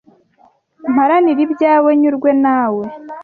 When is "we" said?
2.75-2.83